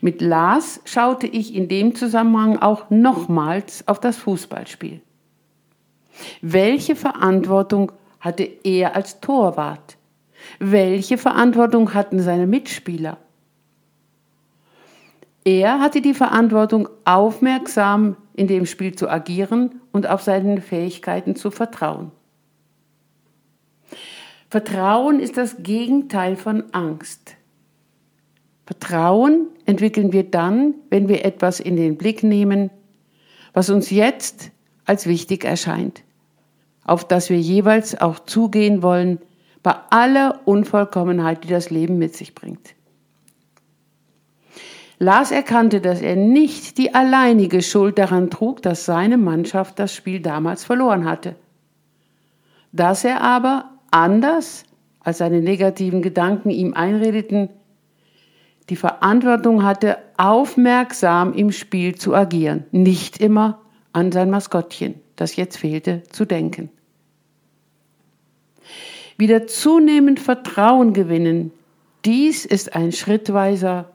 Mit 0.00 0.20
Lars 0.20 0.80
schaute 0.84 1.26
ich 1.26 1.54
in 1.54 1.68
dem 1.68 1.94
Zusammenhang 1.94 2.58
auch 2.58 2.88
nochmals 2.90 3.86
auf 3.86 4.00
das 4.00 4.16
Fußballspiel. 4.16 5.00
Welche 6.40 6.96
Verantwortung 6.96 7.92
hatte 8.20 8.44
er 8.64 8.96
als 8.96 9.20
Torwart? 9.20 9.96
Welche 10.58 11.18
Verantwortung 11.18 11.94
hatten 11.94 12.20
seine 12.20 12.46
Mitspieler? 12.46 13.18
Er 15.44 15.80
hatte 15.80 16.00
die 16.00 16.14
Verantwortung, 16.14 16.88
aufmerksam 17.04 18.16
in 18.34 18.46
dem 18.48 18.66
Spiel 18.66 18.94
zu 18.94 19.08
agieren 19.08 19.80
und 19.92 20.06
auf 20.06 20.22
seine 20.22 20.60
Fähigkeiten 20.60 21.36
zu 21.36 21.50
vertrauen. 21.50 22.12
Vertrauen 24.50 25.20
ist 25.20 25.36
das 25.36 25.56
Gegenteil 25.62 26.36
von 26.36 26.64
Angst. 26.72 27.36
Vertrauen 28.66 29.48
entwickeln 29.64 30.12
wir 30.12 30.24
dann, 30.24 30.74
wenn 30.90 31.08
wir 31.08 31.24
etwas 31.24 31.60
in 31.60 31.76
den 31.76 31.96
Blick 31.96 32.22
nehmen, 32.22 32.70
was 33.54 33.70
uns 33.70 33.90
jetzt 33.90 34.50
als 34.84 35.06
wichtig 35.06 35.44
erscheint, 35.44 36.02
auf 36.88 37.06
das 37.06 37.30
wir 37.30 37.38
jeweils 37.38 38.00
auch 38.00 38.18
zugehen 38.20 38.82
wollen, 38.82 39.18
bei 39.62 39.74
aller 39.90 40.40
Unvollkommenheit, 40.44 41.44
die 41.44 41.48
das 41.48 41.70
Leben 41.70 41.98
mit 41.98 42.16
sich 42.16 42.34
bringt. 42.34 42.74
Lars 44.98 45.30
erkannte, 45.30 45.80
dass 45.80 46.00
er 46.00 46.16
nicht 46.16 46.78
die 46.78 46.94
alleinige 46.94 47.62
Schuld 47.62 47.98
daran 47.98 48.30
trug, 48.30 48.62
dass 48.62 48.84
seine 48.84 49.16
Mannschaft 49.16 49.78
das 49.78 49.94
Spiel 49.94 50.20
damals 50.20 50.64
verloren 50.64 51.04
hatte. 51.04 51.36
Dass 52.72 53.04
er 53.04 53.20
aber, 53.20 53.70
anders 53.90 54.64
als 55.00 55.18
seine 55.18 55.40
negativen 55.40 56.02
Gedanken 56.02 56.50
ihm 56.50 56.74
einredeten, 56.74 57.48
die 58.70 58.76
Verantwortung 58.76 59.62
hatte, 59.62 59.98
aufmerksam 60.16 61.32
im 61.32 61.52
Spiel 61.52 61.94
zu 61.94 62.14
agieren, 62.14 62.64
nicht 62.72 63.18
immer 63.18 63.60
an 63.92 64.12
sein 64.12 64.30
Maskottchen, 64.30 64.94
das 65.16 65.36
jetzt 65.36 65.58
fehlte, 65.58 66.02
zu 66.10 66.24
denken. 66.24 66.70
Wieder 69.18 69.48
zunehmend 69.48 70.20
Vertrauen 70.20 70.92
gewinnen, 70.92 71.50
dies 72.04 72.46
ist 72.46 72.76
ein 72.76 72.92
schrittweiser 72.92 73.90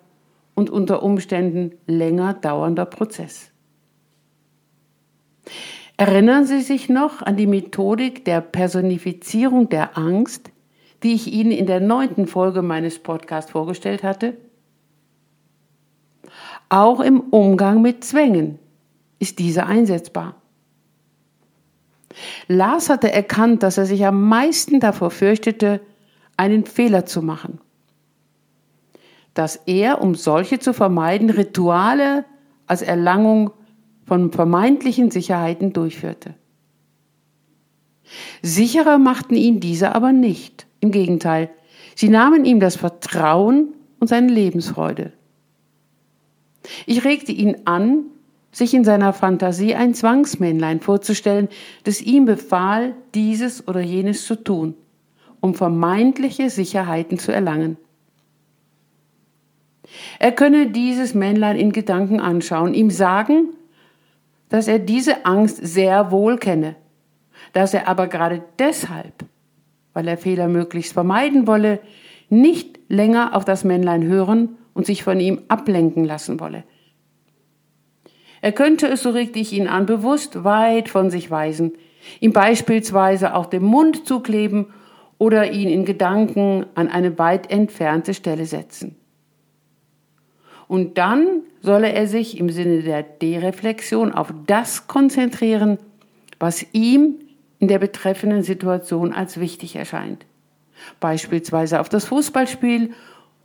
und 0.53 0.69
unter 0.69 1.01
Umständen 1.01 1.71
länger 1.87 2.33
dauernder 2.33 2.85
Prozess. 2.85 3.49
Erinnern 5.95 6.45
Sie 6.45 6.59
sich 6.59 6.89
noch 6.89 7.21
an 7.21 7.37
die 7.37 7.47
Methodik 7.47 8.25
der 8.25 8.41
Personifizierung 8.41 9.69
der 9.69 9.97
Angst, 9.97 10.51
die 11.03 11.13
ich 11.13 11.31
Ihnen 11.31 11.51
in 11.51 11.67
der 11.67 11.79
neunten 11.79 12.27
Folge 12.27 12.61
meines 12.61 12.99
Podcasts 12.99 13.51
vorgestellt 13.51 14.03
hatte? 14.03 14.35
Auch 16.67 16.99
im 16.99 17.21
Umgang 17.21 17.81
mit 17.81 18.03
Zwängen 18.03 18.59
ist 19.19 19.39
diese 19.39 19.65
einsetzbar. 19.65 20.35
Lars 22.47 22.89
hatte 22.89 23.11
erkannt, 23.11 23.63
dass 23.63 23.77
er 23.77 23.85
sich 23.85 24.05
am 24.05 24.27
meisten 24.27 24.79
davor 24.79 25.11
fürchtete, 25.11 25.81
einen 26.37 26.65
Fehler 26.65 27.05
zu 27.05 27.21
machen 27.21 27.59
dass 29.33 29.55
er, 29.65 30.01
um 30.01 30.15
solche 30.15 30.59
zu 30.59 30.73
vermeiden, 30.73 31.29
Rituale 31.29 32.25
als 32.67 32.81
Erlangung 32.81 33.51
von 34.05 34.31
vermeintlichen 34.31 35.11
Sicherheiten 35.11 35.73
durchführte. 35.73 36.35
Sicherer 38.41 38.97
machten 38.97 39.35
ihn 39.35 39.59
diese 39.59 39.95
aber 39.95 40.11
nicht. 40.11 40.67
Im 40.81 40.91
Gegenteil, 40.91 41.49
sie 41.95 42.09
nahmen 42.09 42.45
ihm 42.45 42.59
das 42.59 42.75
Vertrauen 42.75 43.73
und 43.99 44.07
seine 44.07 44.31
Lebensfreude. 44.31 45.13
Ich 46.85 47.03
regte 47.03 47.31
ihn 47.31 47.61
an, 47.65 48.05
sich 48.53 48.73
in 48.73 48.85
seiner 48.85 49.11
Fantasie 49.11 49.75
ein 49.75 49.93
Zwangsmännlein 49.93 50.79
vorzustellen, 50.79 51.49
das 51.83 52.01
ihm 52.01 52.25
befahl, 52.25 52.93
dieses 53.13 53.67
oder 53.67 53.81
jenes 53.81 54.25
zu 54.25 54.35
tun, 54.35 54.75
um 55.41 55.55
vermeintliche 55.55 56.49
Sicherheiten 56.49 57.17
zu 57.17 57.33
erlangen. 57.33 57.77
Er 60.19 60.31
könne 60.31 60.67
dieses 60.67 61.13
Männlein 61.13 61.57
in 61.57 61.71
Gedanken 61.71 62.21
anschauen, 62.21 62.73
ihm 62.73 62.89
sagen, 62.89 63.49
dass 64.49 64.67
er 64.67 64.79
diese 64.79 65.25
Angst 65.25 65.59
sehr 65.61 66.11
wohl 66.11 66.37
kenne, 66.37 66.75
dass 67.53 67.73
er 67.73 67.87
aber 67.87 68.07
gerade 68.07 68.43
deshalb, 68.59 69.25
weil 69.93 70.07
er 70.07 70.17
Fehler 70.17 70.47
möglichst 70.47 70.93
vermeiden 70.93 71.47
wolle, 71.47 71.79
nicht 72.29 72.79
länger 72.87 73.35
auf 73.35 73.45
das 73.45 73.63
Männlein 73.63 74.03
hören 74.03 74.57
und 74.73 74.85
sich 74.85 75.03
von 75.03 75.19
ihm 75.19 75.41
ablenken 75.47 76.05
lassen 76.05 76.39
wolle. 76.39 76.63
Er 78.43 78.51
könnte 78.51 78.87
es, 78.87 79.01
so 79.01 79.11
regte 79.11 79.39
ich 79.39 79.53
ihn 79.53 79.69
an, 79.69 79.85
bewusst 79.85 80.43
weit 80.43 80.89
von 80.89 81.09
sich 81.09 81.31
weisen, 81.31 81.71
ihm 82.19 82.33
beispielsweise 82.33 83.35
auch 83.35 83.45
den 83.45 83.63
Mund 83.63 84.05
zukleben 84.05 84.73
oder 85.17 85.53
ihn 85.53 85.69
in 85.69 85.85
Gedanken 85.85 86.65
an 86.75 86.89
eine 86.89 87.17
weit 87.17 87.49
entfernte 87.49 88.13
Stelle 88.13 88.45
setzen. 88.45 88.97
Und 90.67 90.97
dann 90.97 91.43
solle 91.61 91.93
er 91.93 92.05
sich 92.05 92.37
im 92.37 92.49
Sinne 92.49 92.81
der 92.81 93.03
Dereflexion 93.03 94.11
auf 94.11 94.33
das 94.45 94.87
konzentrieren, 94.87 95.77
was 96.37 96.65
ihm 96.73 97.19
in 97.59 97.69
der 97.69 97.79
betreffenden 97.79 98.43
Situation 98.43 99.13
als 99.13 99.39
wichtig 99.39 99.77
erscheint. 99.77 100.25
Beispielsweise 100.99 101.79
auf 101.79 101.87
das 101.87 102.03
Fußballspiel 102.03 102.91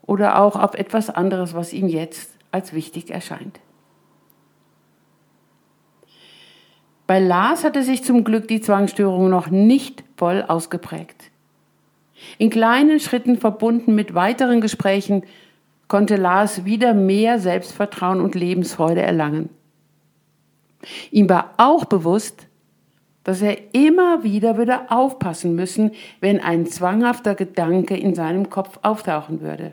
oder 0.03 0.41
auch 0.41 0.57
auf 0.57 0.75
etwas 0.75 1.09
anderes, 1.09 1.55
was 1.55 1.73
ihm 1.73 1.87
jetzt 1.87 2.33
als 2.51 2.73
wichtig 2.73 3.13
erscheint. 3.13 3.61
Bei 7.09 7.21
Lars 7.21 7.65
hatte 7.65 7.83
sich 7.83 8.05
zum 8.05 8.23
Glück 8.23 8.49
die 8.49 8.61
Zwangsstörung 8.61 9.31
noch 9.31 9.49
nicht 9.49 10.05
voll 10.19 10.45
ausgeprägt. 10.47 11.31
In 12.37 12.51
kleinen 12.51 13.01
Schritten 13.01 13.39
verbunden 13.39 13.95
mit 13.95 14.15
weiteren 14.15 14.61
Gesprächen 14.61 15.23
konnte 15.89 16.17
Lars 16.17 16.67
wieder 16.67 16.93
mehr 16.93 17.39
Selbstvertrauen 17.39 18.21
und 18.21 18.35
Lebensfreude 18.35 19.01
erlangen. 19.01 19.49
Ihm 21.11 21.31
war 21.31 21.55
auch 21.57 21.87
bewusst, 21.87 22.47
dass 23.25 23.41
er 23.41 23.57
immer 23.73 24.23
wieder 24.23 24.59
würde 24.59 24.91
aufpassen 24.91 25.55
müssen, 25.55 25.93
wenn 26.21 26.41
ein 26.41 26.67
zwanghafter 26.67 27.35
Gedanke 27.35 27.97
in 27.97 28.15
seinem 28.15 28.51
Kopf 28.51 28.81
auftauchen 28.83 29.41
würde. 29.41 29.73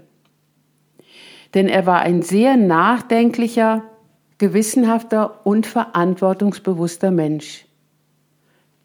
Denn 1.53 1.67
er 1.67 1.85
war 1.85 1.99
ein 1.99 2.21
sehr 2.21 2.55
nachdenklicher, 2.55 3.83
gewissenhafter 4.37 5.45
und 5.45 5.65
verantwortungsbewusster 5.65 7.11
Mensch. 7.11 7.65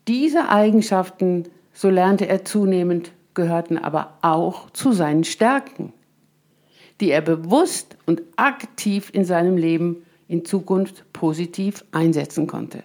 Diese 0.09 0.49
Eigenschaften, 0.49 1.49
so 1.73 1.91
lernte 1.91 2.29
er 2.29 2.45
zunehmend, 2.45 3.13
gehörten 3.35 3.79
aber 3.79 4.15
auch 4.23 4.71
zu 4.71 4.93
seinen 4.93 5.25
Stärken 5.25 5.93
die 7.01 7.11
er 7.11 7.23
bewusst 7.23 7.97
und 8.07 8.23
aktiv 8.37 9.11
in 9.13 9.25
seinem 9.25 9.57
Leben 9.57 10.05
in 10.29 10.45
Zukunft 10.45 11.11
positiv 11.13 11.85
einsetzen 11.93 12.47
konnte. 12.47 12.85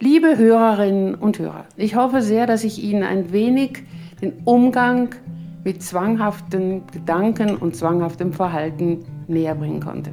Liebe 0.00 0.38
Hörerinnen 0.38 1.14
und 1.14 1.38
Hörer, 1.38 1.66
ich 1.76 1.94
hoffe 1.94 2.22
sehr, 2.22 2.46
dass 2.46 2.64
ich 2.64 2.82
Ihnen 2.82 3.02
ein 3.02 3.32
wenig 3.32 3.84
den 4.22 4.32
Umgang 4.44 5.14
mit 5.62 5.82
zwanghaften 5.82 6.86
Gedanken 6.86 7.56
und 7.56 7.76
zwanghaftem 7.76 8.32
Verhalten 8.32 9.04
näher 9.30 9.54
bringen 9.54 9.80
konnte. 9.80 10.12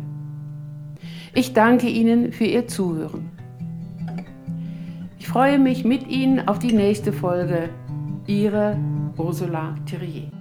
Ich 1.34 1.54
danke 1.54 1.88
Ihnen 1.88 2.32
für 2.32 2.46
Ihr 2.46 2.68
Zuhören. 2.68 3.30
Ich 5.20 5.28
freue 5.28 5.60
mich 5.60 5.84
mit 5.84 6.08
Ihnen 6.08 6.48
auf 6.48 6.60
die 6.60 6.74
nächste 6.74 7.12
Folge. 7.12 7.70
Ihre 8.28 8.78
Ursula 9.18 9.76
Thierrier. 9.86 10.37